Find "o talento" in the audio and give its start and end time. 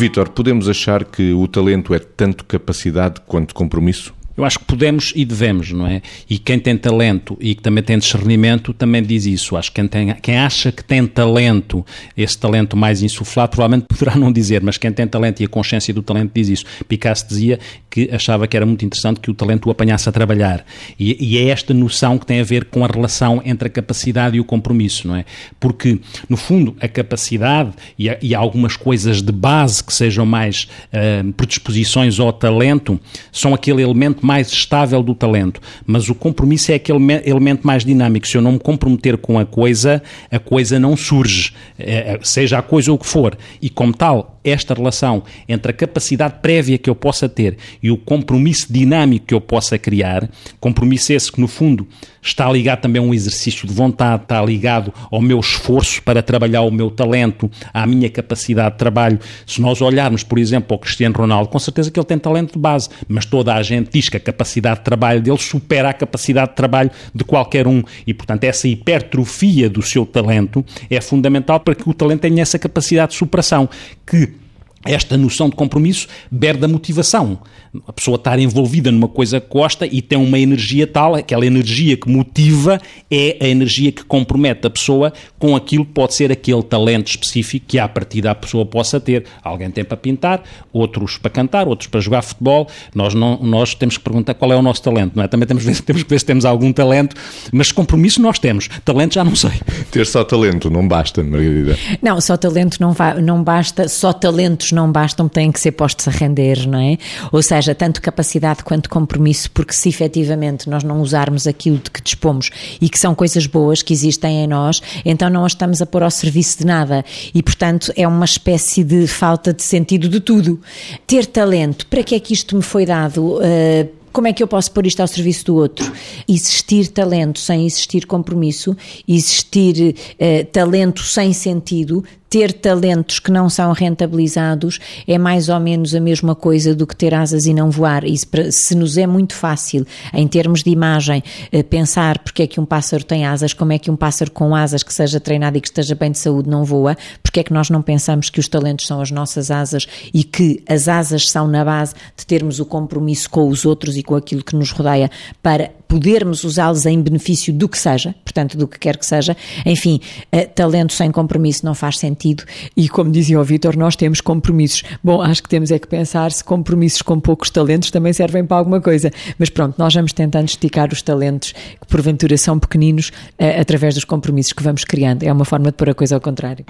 1.34-1.92, 19.30-19.66, 71.88-72.20